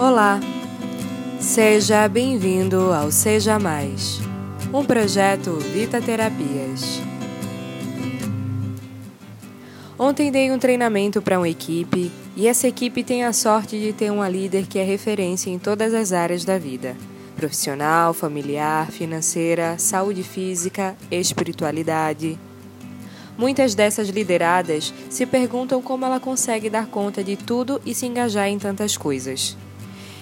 Olá, 0.00 0.38
seja 1.40 2.06
bem-vindo 2.06 2.92
ao 2.92 3.10
Seja 3.10 3.58
Mais, 3.58 4.20
um 4.72 4.84
projeto 4.84 5.58
Vita 5.58 6.00
Terapias. 6.00 7.00
Ontem 9.98 10.30
dei 10.30 10.52
um 10.52 10.58
treinamento 10.58 11.20
para 11.20 11.36
uma 11.36 11.48
equipe 11.48 12.12
e 12.36 12.46
essa 12.46 12.68
equipe 12.68 13.02
tem 13.02 13.24
a 13.24 13.32
sorte 13.32 13.76
de 13.76 13.92
ter 13.92 14.12
uma 14.12 14.28
líder 14.28 14.68
que 14.68 14.78
é 14.78 14.84
referência 14.84 15.50
em 15.50 15.58
todas 15.58 15.92
as 15.92 16.12
áreas 16.12 16.44
da 16.44 16.56
vida: 16.58 16.96
profissional, 17.34 18.14
familiar, 18.14 18.92
financeira, 18.92 19.76
saúde 19.78 20.22
física, 20.22 20.96
espiritualidade. 21.10 22.38
Muitas 23.36 23.74
dessas 23.74 24.08
lideradas 24.10 24.94
se 25.10 25.26
perguntam 25.26 25.82
como 25.82 26.04
ela 26.04 26.20
consegue 26.20 26.70
dar 26.70 26.86
conta 26.86 27.24
de 27.24 27.34
tudo 27.34 27.82
e 27.84 27.92
se 27.92 28.06
engajar 28.06 28.46
em 28.46 28.60
tantas 28.60 28.96
coisas. 28.96 29.56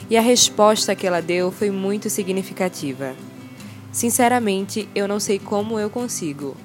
E 0.08 0.16
a 0.16 0.20
resposta 0.20 0.94
que 0.94 1.04
ela 1.04 1.20
deu 1.20 1.50
foi 1.50 1.68
muito 1.70 2.08
significativa. 2.08 3.14
Sinceramente, 3.90 4.88
eu 4.94 5.08
não 5.08 5.18
sei 5.18 5.38
como 5.38 5.80
eu 5.80 5.90
consigo. 5.90 6.56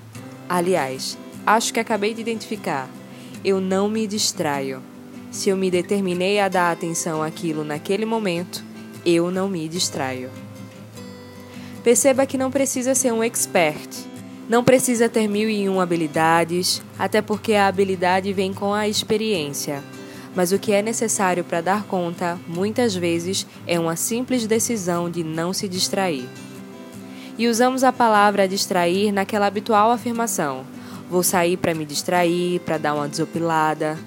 Aliás, 0.47 1.17
acho 1.45 1.73
que 1.73 1.80
acabei 1.80 2.13
de 2.13 2.21
identificar. 2.21 2.88
Eu 3.43 3.59
não 3.59 3.89
me 3.89 4.05
distraio. 4.05 4.83
Se 5.31 5.49
eu 5.49 5.57
me 5.57 5.71
determinei 5.71 6.39
a 6.39 6.47
dar 6.47 6.71
atenção 6.71 7.23
àquilo 7.23 7.63
naquele 7.63 8.05
momento, 8.05 8.63
eu 9.03 9.31
não 9.31 9.49
me 9.49 9.67
distraio. 9.67 10.30
Perceba 11.83 12.27
que 12.27 12.38
não 12.38 12.52
precisa 12.52 12.94
ser 12.94 13.11
um 13.11 13.23
expert. 13.23 13.89
Não 14.47 14.63
precisa 14.63 15.09
ter 15.09 15.27
mil 15.27 15.49
e 15.49 15.67
um 15.67 15.80
habilidades, 15.81 16.80
até 16.99 17.23
porque 17.23 17.53
a 17.53 17.67
habilidade 17.67 18.31
vem 18.33 18.53
com 18.53 18.71
a 18.71 18.88
experiência 18.88 19.81
mas 20.35 20.52
o 20.52 20.59
que 20.59 20.71
é 20.71 20.81
necessário 20.81 21.44
para 21.44 21.62
dar 21.62 21.84
conta, 21.84 22.39
muitas 22.48 22.95
vezes, 22.95 23.45
é 23.67 23.80
uma 23.80 23.95
simples 23.95 24.48
decisão 24.48 25.09
de 25.09 25.23
não 25.23 25.52
se 25.52 25.67
distrair. 25.67 26.28
E 27.38 27.47
usamos 27.47 27.83
a 27.83 27.92
palavra 27.92 28.47
distrair 28.47 29.11
naquela 29.11 29.47
habitual 29.47 29.92
afirmação: 29.92 30.66
vou 31.09 31.23
sair 31.23 31.58
para 31.58 31.73
me 31.73 31.86
distrair, 31.86 32.59
para 32.61 32.78
dar 32.78 32.94
uma 32.94 33.08
desopilada. 33.08 33.97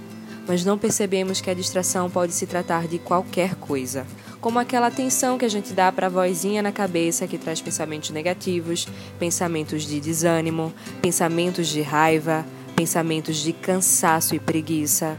Mas 0.46 0.64
não 0.64 0.76
percebemos 0.76 1.40
que 1.40 1.48
a 1.48 1.54
distração 1.54 2.10
pode 2.10 2.32
se 2.32 2.46
tratar 2.46 2.86
de 2.86 2.98
qualquer 2.98 3.54
coisa, 3.54 4.06
como 4.42 4.58
aquela 4.58 4.88
atenção 4.88 5.38
que 5.38 5.44
a 5.44 5.48
gente 5.48 5.72
dá 5.72 5.90
para 5.90 6.06
a 6.06 6.10
vozinha 6.10 6.62
na 6.62 6.70
cabeça 6.70 7.26
que 7.26 7.38
traz 7.38 7.62
pensamentos 7.62 8.10
negativos, 8.10 8.86
pensamentos 9.18 9.84
de 9.84 9.98
desânimo, 10.00 10.70
pensamentos 11.00 11.66
de 11.68 11.80
raiva, 11.80 12.44
pensamentos 12.76 13.38
de 13.38 13.54
cansaço 13.54 14.34
e 14.34 14.38
preguiça. 14.38 15.16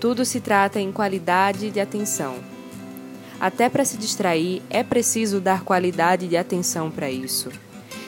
Tudo 0.00 0.24
se 0.24 0.40
trata 0.40 0.80
em 0.80 0.90
qualidade 0.90 1.70
de 1.70 1.78
atenção. 1.78 2.36
Até 3.38 3.68
para 3.68 3.84
se 3.84 3.98
distrair, 3.98 4.62
é 4.70 4.82
preciso 4.82 5.40
dar 5.40 5.62
qualidade 5.62 6.26
de 6.26 6.38
atenção 6.38 6.90
para 6.90 7.10
isso. 7.10 7.50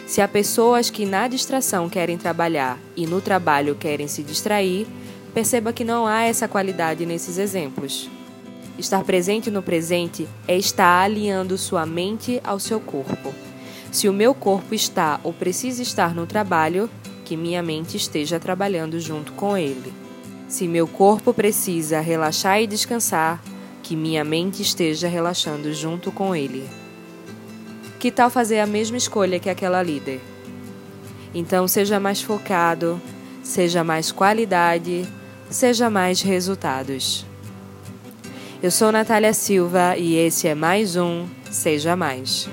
Se 0.06 0.22
há 0.22 0.26
pessoas 0.26 0.88
que 0.88 1.04
na 1.04 1.28
distração 1.28 1.90
querem 1.90 2.16
trabalhar 2.16 2.78
e 2.96 3.06
no 3.06 3.20
trabalho 3.20 3.74
querem 3.74 4.08
se 4.08 4.22
distrair, 4.22 4.86
perceba 5.34 5.70
que 5.70 5.84
não 5.84 6.06
há 6.06 6.22
essa 6.22 6.48
qualidade 6.48 7.04
nesses 7.04 7.36
exemplos. 7.36 8.08
Estar 8.78 9.04
presente 9.04 9.50
no 9.50 9.62
presente 9.62 10.26
é 10.48 10.56
estar 10.56 11.02
alinhando 11.02 11.58
sua 11.58 11.84
mente 11.84 12.40
ao 12.42 12.58
seu 12.58 12.80
corpo. 12.80 13.34
Se 13.90 14.08
o 14.08 14.14
meu 14.14 14.34
corpo 14.34 14.74
está 14.74 15.20
ou 15.22 15.34
precisa 15.34 15.82
estar 15.82 16.14
no 16.14 16.26
trabalho, 16.26 16.88
que 17.22 17.36
minha 17.36 17.62
mente 17.62 17.98
esteja 17.98 18.40
trabalhando 18.40 18.98
junto 18.98 19.32
com 19.32 19.58
ele. 19.58 19.92
Se 20.52 20.68
meu 20.68 20.86
corpo 20.86 21.32
precisa 21.32 22.02
relaxar 22.02 22.60
e 22.60 22.66
descansar, 22.66 23.42
que 23.82 23.96
minha 23.96 24.22
mente 24.22 24.60
esteja 24.60 25.08
relaxando 25.08 25.72
junto 25.72 26.12
com 26.12 26.36
ele. 26.36 26.68
Que 27.98 28.10
tal 28.10 28.28
fazer 28.28 28.60
a 28.60 28.66
mesma 28.66 28.98
escolha 28.98 29.40
que 29.40 29.48
aquela 29.48 29.82
líder? 29.82 30.20
Então, 31.34 31.66
seja 31.66 31.98
mais 31.98 32.20
focado, 32.20 33.00
seja 33.42 33.82
mais 33.82 34.12
qualidade, 34.12 35.06
seja 35.48 35.88
mais 35.88 36.20
resultados. 36.20 37.24
Eu 38.62 38.70
sou 38.70 38.92
Natália 38.92 39.32
Silva 39.32 39.96
e 39.96 40.16
esse 40.16 40.48
é 40.48 40.54
mais 40.54 40.96
um 40.96 41.26
Seja 41.50 41.96
Mais. 41.96 42.46